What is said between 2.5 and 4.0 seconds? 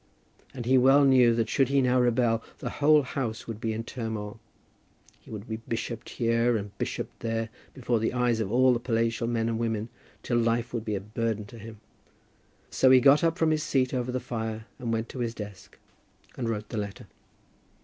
the whole house would be in a